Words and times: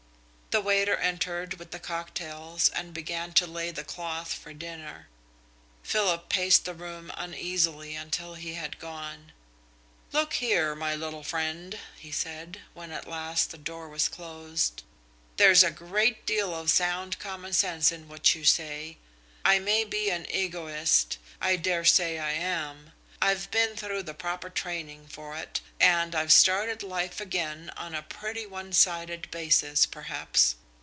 The 0.51 0.59
waiter 0.59 0.97
entered 0.97 1.53
with 1.53 1.71
the 1.71 1.79
cocktails 1.79 2.67
and 2.67 2.93
began 2.93 3.31
to 3.35 3.47
lay 3.47 3.71
the 3.71 3.85
cloth 3.85 4.33
for 4.33 4.53
dinner. 4.53 5.07
Philip 5.81 6.27
paced 6.27 6.65
the 6.65 6.73
room 6.73 7.09
uneasily 7.15 7.95
until 7.95 8.33
he 8.33 8.55
had 8.55 8.77
gone. 8.77 9.31
"Look 10.11 10.33
here, 10.33 10.75
my 10.75 10.93
little 10.93 11.23
friend," 11.23 11.79
he 11.97 12.11
said, 12.11 12.59
when 12.73 12.91
at 12.91 13.07
last 13.07 13.51
the 13.51 13.57
door 13.57 13.87
was 13.87 14.09
closed, 14.09 14.83
"there's 15.37 15.63
a 15.63 15.71
great 15.71 16.25
deal 16.25 16.53
of 16.53 16.69
sound 16.69 17.17
common 17.17 17.53
sense 17.53 17.89
in 17.89 18.09
what 18.09 18.35
you 18.35 18.43
say. 18.43 18.97
I 19.45 19.57
may 19.57 19.85
be 19.85 20.09
an 20.09 20.29
egoist 20.29 21.17
I 21.39 21.55
dare 21.55 21.85
say 21.85 22.19
I 22.19 22.31
am. 22.33 22.91
I've 23.23 23.51
been 23.51 23.75
through 23.77 24.01
the 24.03 24.15
proper 24.15 24.49
training 24.49 25.07
for 25.07 25.35
it, 25.37 25.61
and 25.79 26.15
I've 26.15 26.33
started 26.33 26.81
life 26.81 27.21
again 27.21 27.69
on 27.77 27.93
a 27.93 28.01
pretty 28.01 28.47
one 28.47 28.73
sided 28.73 29.29
basis, 29.29 29.85
perhaps. 29.85 30.55